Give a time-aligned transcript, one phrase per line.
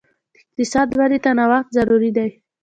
[0.03, 0.03] د
[0.39, 2.29] اقتصاد ودې ته نوښت ضروري دی.